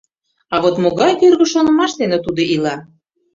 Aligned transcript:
А 0.53 0.55
вот 0.63 0.75
могай 0.83 1.13
кӧргӧ 1.19 1.45
шонымаш 1.53 1.91
дене 2.01 2.17
тудо 2.25 2.41
ила? 2.55 2.75